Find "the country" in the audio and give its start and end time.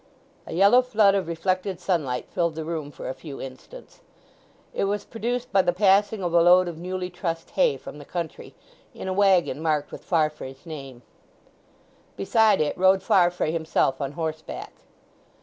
7.99-8.55